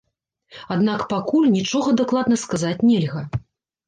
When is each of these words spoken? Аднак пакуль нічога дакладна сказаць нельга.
Аднак 0.75 1.03
пакуль 1.11 1.45
нічога 1.57 1.93
дакладна 1.99 2.39
сказаць 2.45 2.85
нельга. 2.89 3.23